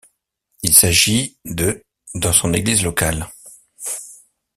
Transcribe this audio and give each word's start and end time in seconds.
Il 0.63 0.73
s'agit 0.73 1.37
d' 1.45 1.83
dans 2.15 2.33
son 2.33 2.53
Église 2.53 2.81
locale. 2.81 3.29